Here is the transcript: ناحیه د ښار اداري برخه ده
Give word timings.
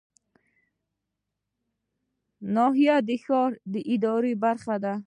ناحیه 2.55 2.95
د 3.07 3.09
ښار 3.23 3.51
اداري 3.93 4.33
برخه 4.43 4.75
ده 4.83 4.93